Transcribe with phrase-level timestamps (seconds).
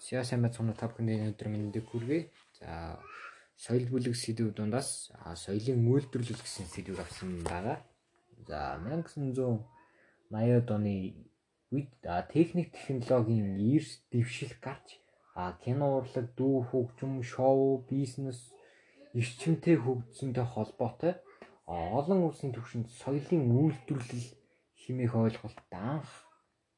[0.00, 2.30] Сяа сайн байцгаана та бүхэнд өнөөдөр мэндийг хүргэе.
[2.58, 2.98] За
[3.56, 5.12] соёл бүлэг сэдв дундаас
[5.44, 7.78] соёлын үйлдвэрлэл гэсэн сэдвийг авсан байгаа.
[8.48, 10.94] За 1980-ад оны
[11.70, 11.90] үед
[12.34, 14.98] техник технологийн эрс дэвшил гарч
[15.64, 18.52] кино урлаг, дүү хөгжим, шоу, бизнес
[19.14, 21.14] эрчимтэй хөгжсөнтэй холбоотой
[21.66, 24.26] олон улсын түвшинд соёлын үйлдвэрлэл
[24.82, 26.10] хэмээх ойлголт анх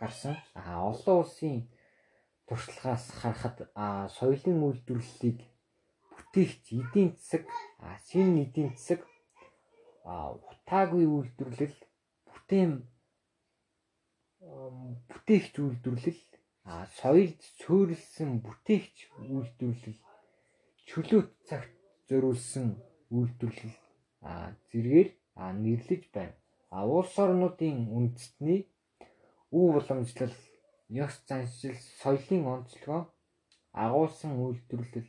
[0.00, 0.36] гарсан.
[0.54, 1.68] Олон улсын
[2.48, 3.58] туршлагаас харахад
[4.16, 5.38] соёлын үйлдвэрлэлийг
[6.16, 7.44] бүтээгч эдийн засаг,
[8.08, 9.00] шинэ эдийн засаг
[10.50, 11.76] утаагүй үйлдвэрлэл,
[12.28, 12.72] бүтээн
[15.10, 16.20] бүтээгч үйлдвэрлэл,
[17.00, 18.96] соёлд суурилсан бүтээгч
[19.32, 20.00] үйлдвэрлэл,
[20.88, 21.72] чөлөөт цагт
[22.08, 22.66] зориулсан
[23.12, 23.76] үйлдвэрлэл
[24.72, 25.08] зэргээр
[25.64, 26.36] нэрлэж байна.
[26.72, 28.60] Улс орнуудын үндэстний
[29.52, 30.36] өв уламжлал
[30.88, 33.02] ёс заншил, соёлын онцлогоо
[33.72, 35.08] агуулсан үйлдвэрлэл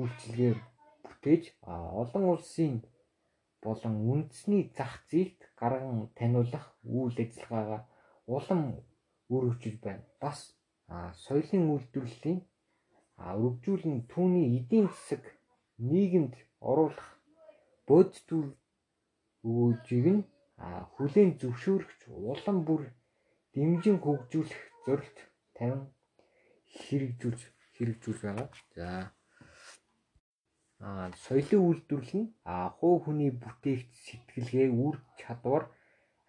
[0.00, 0.58] үйлчилгээр
[1.04, 1.44] бүтээж
[2.00, 2.74] олон улсын
[3.64, 7.82] болон үндэсний зах зээлд гарган таниулах үйл ажиллагаагаа
[8.26, 8.60] улам
[9.34, 10.04] өргөжж байна.
[10.22, 10.38] Бас
[11.24, 12.40] соёлын үйлдвэрлэлийн
[13.20, 15.22] өргөжүүлэн түүний эдийн засаг
[15.90, 16.34] нийгэмд
[16.70, 17.08] оруулах
[17.86, 18.28] бодит
[19.44, 20.22] өгөөжийг нь
[20.94, 22.82] хүлээн зөвшөөрөгч улам бүр
[23.52, 25.18] дэмжин хөгжүүлэх зорилт
[25.56, 25.82] тавин
[26.82, 27.42] хэрэгжүүлж
[27.74, 28.48] хэрэгжүүл байгаа.
[28.76, 28.88] За
[30.86, 32.32] аа соёлын үйлдвэрлэл нь
[32.76, 35.64] хуу хүний бүтээгч сэтгэлгээ үр чадвар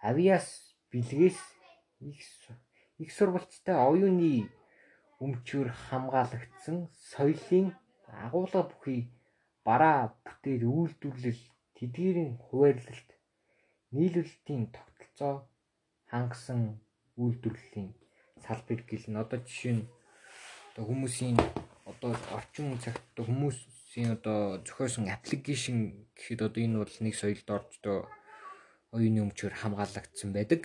[0.09, 0.47] авиас
[0.91, 1.39] бэлгээс
[2.09, 2.19] их
[3.03, 4.31] их сурвалжтай оюуны
[5.23, 6.77] өмчөөр хамгаалагдсан
[7.11, 7.67] соёлын
[8.25, 9.01] агуулга бүхий
[9.67, 11.41] бараа бүтээл үйлдвэрлэл
[11.77, 13.09] тэдгээрийн хуваарлалт
[13.95, 15.35] нийлүүлэлтийн тогтолцоо
[16.11, 16.61] хангасан
[17.21, 17.89] үйлдвэрлэлийн
[18.45, 19.21] салбар гэлнэ.
[19.23, 19.85] Одоо жишээ нь
[20.71, 21.37] одоо хүмүүсийн
[21.91, 27.97] одоо орчин цагт хүмүүсийн одоо зохиосон аппликейшн гэхэд одоо энэ бол нэг соёлд орж одоо
[28.95, 30.61] оюуны өмчөөр хамгаалагдсан байдаг.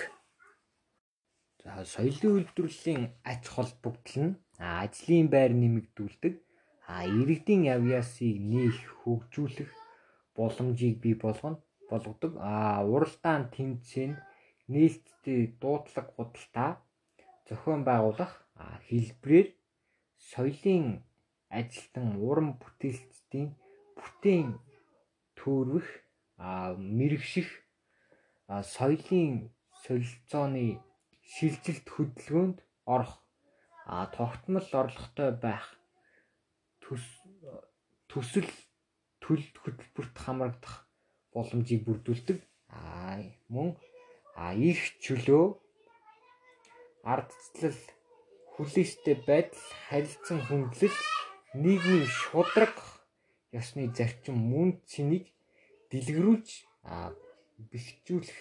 [1.63, 6.35] За соёлын үйлдвэрлэлийн ач холбогдол нь ажлын байр нэмэгдүүлдэг,
[6.87, 9.73] а иргэдийн авьяасыг нээх хөгжүүлэх
[10.39, 11.59] боломжийг бий болгоно
[11.91, 12.33] болгодог.
[12.39, 14.13] А уралдаан тэмцээн
[14.73, 16.71] нээлттэй дуудлага худалдаа
[17.49, 18.33] зохион байгуулах
[18.89, 19.49] хэлбэрээр
[20.31, 20.87] соёлын
[21.59, 23.49] ажилтан уран бүтээлчдийн
[23.99, 24.49] бүтээн
[25.39, 25.89] төрөх
[26.99, 27.49] мэрэгших
[28.77, 29.33] соёлын
[29.85, 30.67] солилцооны
[31.33, 32.59] шилжилт хөдөлгөөнд
[32.95, 33.13] орох
[34.17, 35.67] тогтмол орлоготой байх
[38.11, 38.51] төсөл
[39.23, 40.77] төл хөтөлбөрт хамрагдах
[41.35, 42.39] боломжийг бүрдүүлдэг.
[43.55, 43.69] Мөн
[44.71, 45.45] их чөлөө
[47.13, 47.81] ардчлал,
[48.55, 50.99] хүлээстэй байдал, харилцан хөндлөл,
[51.55, 52.75] нийгмийн шудраг
[53.59, 55.25] ёсны зарчим мөн цэнийг
[55.91, 56.49] дэлгэрүүлж
[57.71, 58.39] бэхжүүлэх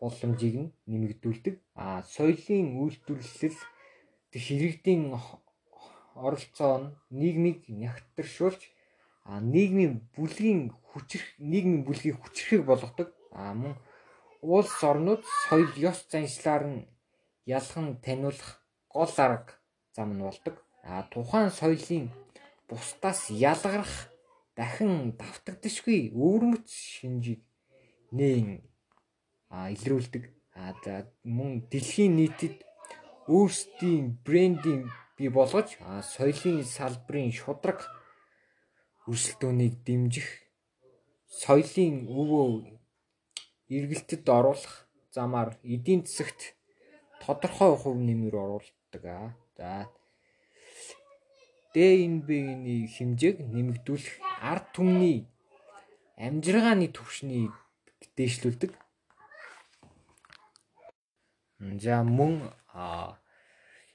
[0.00, 1.54] боломжийг нэмэгдүүлдэг.
[1.78, 3.58] А соёлын үйлдвэрлэл
[4.44, 5.02] хэрэгдийн
[6.26, 8.62] оролцоо нь нийгмийг нягтршуулж
[9.54, 13.08] нийгмийн бүлгийн хүчрэх нийгмийн бүлгийг хүчрэхийг болгодог.
[13.30, 13.74] А мөн
[14.42, 16.80] улс орнууд соёл ёс заншлаар нь
[17.46, 19.52] ялхан таниулах гол арга
[19.94, 20.56] зам нь болдог.
[20.82, 22.10] А тухайн соёлын
[22.68, 23.94] бусдаас ялгарах
[24.56, 27.42] дахин давтагдшгүй өвөрмөц шинжийг
[28.18, 28.48] нээн
[29.74, 30.24] илрүүлдэг.
[30.54, 30.94] А за
[31.24, 32.56] мөн дэлхийн нийтэд
[33.28, 35.68] өөрсдийн брендинг бий болгож
[36.14, 37.80] соёлын салбарын шудраг
[39.10, 40.28] өрсөлдөөнийг дэмжих
[41.42, 42.48] соёлын өвөө
[43.76, 44.74] эргэлтэд оруулах
[45.16, 46.40] замаар эдийн засагт
[47.22, 49.04] тодорхой хувь нэмэр оруулдаг.
[49.56, 49.88] За
[51.72, 55.24] ДНБ-ний хэмжээг нэмэгдүүлэх ард түмний
[56.20, 57.54] амжиргааны түвшнийг
[58.16, 58.72] дээшлүүлдэг.
[61.80, 62.52] За мөн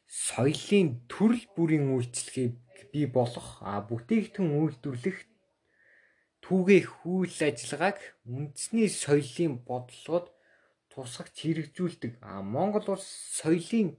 [0.07, 2.55] соёлын төрөл бүрийн үйлчлэгийг
[2.91, 5.17] бий болгох бүтээгдэхүүн үйлдвэрлэх
[6.41, 10.31] түүгэх үйл ажиллагааг үндэсний соёлын бодлогод
[10.97, 12.17] тусгагч хэрэгжүүлдэг.
[12.25, 13.05] А Монгол улс
[13.37, 13.93] соёлын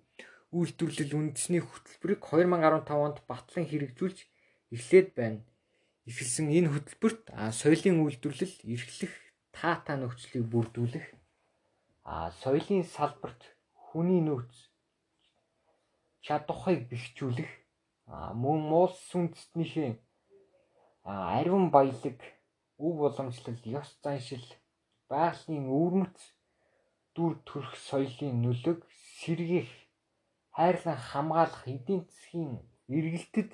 [0.50, 4.19] үйлдвэрлэл үндэсний хөтөлбөрийг 2015 онд батлан хэрэгжүүлж
[4.75, 5.47] эхлээд байна.
[6.11, 9.15] Эхэлсэн энэ хөтөлбөрт соёлын үйлдвэрлэл эрхлэх
[9.55, 11.06] таатай нөхцөлийг бүрдүүлэх
[12.03, 13.43] а соёлын салбарт
[13.75, 14.55] хүний нөөц
[16.25, 17.50] чадварыг бэхжүүлэх
[18.43, 19.93] мөн улс үндэстнийхээ
[21.05, 22.19] ариун баялаг
[22.81, 24.47] өв уламжлал ёс заншил
[25.12, 26.19] байгалийн өвөрмөц
[27.19, 28.81] дүр төрх соёлын нөлөөг
[29.19, 29.70] сэргээх
[30.56, 32.53] хайрлан хамгаалах эдийн засгийн
[32.97, 33.50] эргэлтэд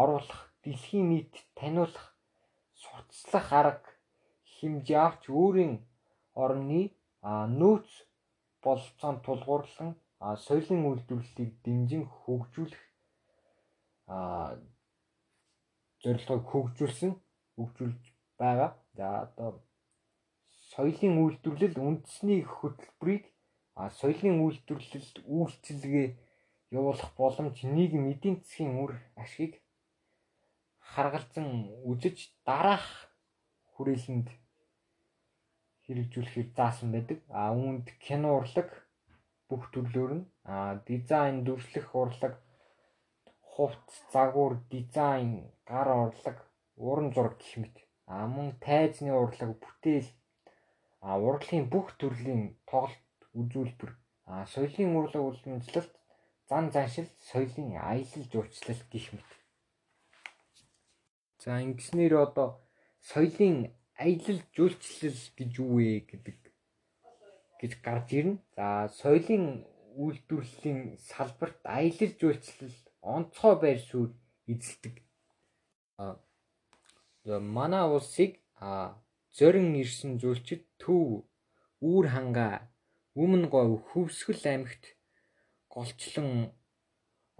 [0.00, 2.06] оруулах, дэлхийн нийтэд таниулах,
[2.80, 3.90] сурталчлах арга
[4.54, 5.74] хэмжээ авч өөрийн
[6.44, 6.82] орны
[7.60, 7.90] нөөц
[8.64, 9.90] бололцоонд тулгуурлан
[10.46, 12.84] соёлын үйлдвэрлэлийг дэмжин хөгжүүлэх
[16.02, 17.12] зорилгыг хөгжүүлсэн
[17.56, 18.02] хөгжүүлж
[18.38, 18.70] байгаа.
[18.96, 19.65] За одоо
[20.76, 23.24] соёлын үйлдвэрлэл үндэсний хөтөлбөрийг
[24.00, 26.08] соёлын үйлдвэрлэлд үйлчилгээ
[26.78, 28.92] явуулах боломж нийгэм эдийн засгийн үр
[29.22, 29.54] ашгийг
[30.92, 31.48] харгалзан
[31.90, 32.86] үзэж дараах
[33.72, 34.28] хүрээлэнд
[35.84, 37.18] хэрэгжүүлэхээр заасан байдаг.
[37.38, 38.68] А үүнд кино урлаг
[39.48, 40.54] бүх төрлөөр нь а
[40.86, 42.34] дизайн дүрслэх урлаг
[43.52, 45.32] хувц загвар дизайн
[45.70, 46.36] гар урлаг
[46.86, 47.76] уран зураг гэх мэт
[48.12, 50.08] а мөн тайзны урлаг бүтээл
[51.00, 53.92] а урлагийн бүх төрлийн тоглолт үзүүлбэр
[54.30, 55.92] а соёлын урлаг уламжлалт
[56.48, 59.30] зан заншил соёлын аялал жуулчлал гэх мэт
[61.42, 62.48] за ингэснээр одоо
[63.10, 63.56] соёлын
[63.96, 66.38] аялал жуулчлал гэж юу вэ гэдэг
[67.60, 68.38] гэж гарч ирнэ.
[68.56, 69.64] За соёлын
[69.96, 74.14] үйлдвэрлэлийн салбарт аялал жуулчлал онцгой байр суурь
[74.46, 75.02] эзэлдэг.
[75.96, 76.18] А
[77.24, 79.00] манай улсыг а
[79.32, 81.24] зорин ирсэн зүйлчид төв
[81.90, 82.54] үүр хангаа
[83.22, 84.84] өмнө говь хөвсгөл аймагт
[85.72, 86.30] голчлон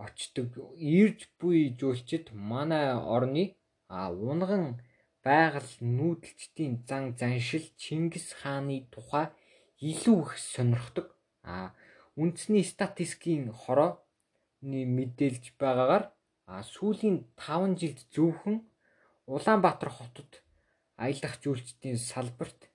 [0.04, 3.44] очдог ирж буй жуулчид манай орны
[3.88, 4.64] а унган
[5.26, 9.26] байгаль нүүдэлчдийн зан заншил Чингис хааны тухай
[9.90, 11.06] илүү их сонирхдог.
[11.42, 11.74] А
[12.20, 16.04] үндэсний статистикийн хорооны мэдээлж байгаагаар
[16.72, 18.56] сүүлийн 5 жилд зөвхөн
[19.26, 20.30] Улаанбаатар хотод
[21.04, 22.70] аялах жуулчдын салбарт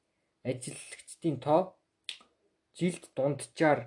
[0.49, 1.61] ажиллагчдын тоо
[2.77, 3.79] жилд дунджаар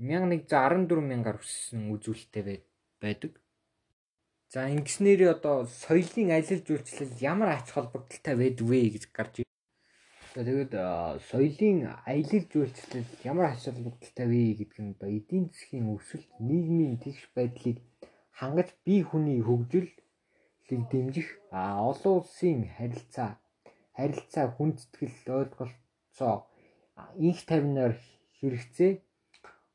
[0.00, 2.64] 1114 мянгаар өссөн үзүүлэлттэй
[3.02, 3.32] байдаг.
[4.52, 9.52] За ингэснээр одоо соёлын аялал жуулчлал ямар ач холбогдолтой байдаг вэ гэж гарч ирж
[10.34, 10.46] байна.
[10.48, 10.72] Тэгээд
[11.30, 11.78] соёлын
[12.10, 17.78] аялал жуулчлал ямар ач холбогдолтой вэ гэдэг нь одоо эдийн засгийн өсөлт, нийгмийн тэгш байдлыг
[18.38, 19.98] хангаж бие хүний хөгжөлийг
[20.90, 23.38] дэмжих олон улсын харилцаа,
[23.96, 26.34] харилцаа хүндэтгэл ойлголцоо
[27.26, 27.94] инх тавинаар
[28.38, 28.92] хэрэгцээ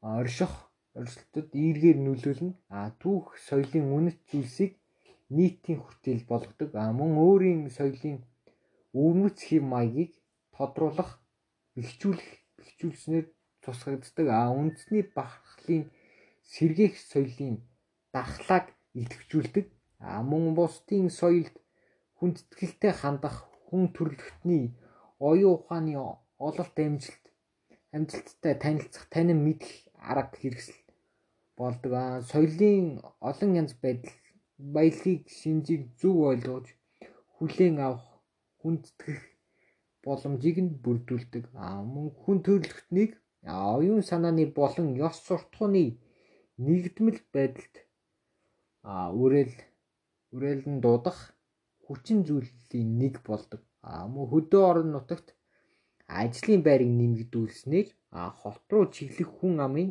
[0.01, 0.53] орших
[0.99, 2.53] оршилтод эергээр нөлөөлнө.
[2.77, 4.73] А түүх соёлын үнэт зүйлсийг
[5.37, 6.69] нийтийн хүртэл болгодог.
[6.83, 8.17] А мөн өөрийн соёлын
[9.03, 10.13] өвмөц хэв маягийг
[10.55, 11.11] тодруулах,
[11.75, 13.25] бэхжүүлэх, бэхжүүлснээр
[13.63, 14.27] тусгагддаг.
[14.31, 15.83] А үндэсний бахархлын
[16.53, 17.55] сэргээх соёлын
[18.15, 18.65] дахлааг
[19.01, 19.65] идэвхжүүлдэг.
[19.99, 21.55] А мөн бусдын соёлд
[22.17, 23.37] хүндэтгэлтэй хандах
[23.75, 24.65] хүн төрөлхтний
[25.19, 25.93] оюун ухааны
[26.47, 27.23] ололт амжилт
[27.95, 29.71] амжилттай танилцах, танин мэдэх
[30.11, 30.79] арга хэрэгсэл
[31.59, 31.91] болдог.
[31.91, 34.15] Аа соёлын олон янз байдал
[34.75, 36.67] баялагийг шинжийг зөв ойлгож
[37.35, 38.07] хүлээн авах,
[38.63, 39.19] хүндэтгэх
[40.05, 41.43] боломжийг нь бүрдүүлдэг.
[41.63, 43.11] Аа мөн хүн төрөлхтнийг
[43.43, 45.99] оюун санааны болон ёс суртахууны
[46.63, 47.75] нэгдмэл байдалд
[48.87, 49.55] аа үрээл
[50.31, 51.34] үрээлэн дуудах
[51.85, 53.61] хүчин зүйлийн нэг болдог.
[53.85, 55.27] Аа мөн хөдөө орон нутагт
[56.21, 57.87] ажлын байрыг нэмэгдүүлснээр
[58.41, 59.89] хот руу чиглэх хүн амын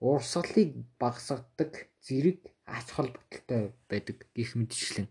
[0.00, 0.70] урсгалыг
[1.00, 1.72] багасгадаг
[2.06, 2.40] зэрэг
[2.76, 5.08] ач холбогдолтой байдаг гэх мэтчлэн.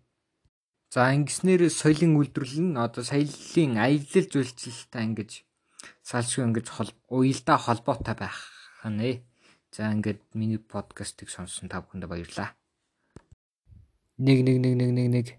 [0.89, 5.31] За ингэснээр соёлын үйлдвэрлэл нь одоо соёлын аялал зүйлчлэлтэй ингэж
[6.09, 6.67] салшгүй ингэж
[7.13, 8.37] уялдаа холбоотой байх
[8.81, 9.21] нэ.
[9.69, 12.57] За ингээд миний подкастыг сонссон та бүхэнд баярлалаа.
[14.17, 15.37] 1 1 1 1 1 1